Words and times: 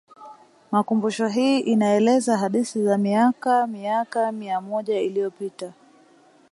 Makumbusho 0.71 1.27
hii 1.27 1.59
inaeleza 1.59 2.37
hadithi 2.37 2.83
za 2.83 2.97
miaka 2.97 3.67
miaka 3.67 4.31
mia 4.31 4.61
moja 4.61 4.99
iliyopita 5.01 5.73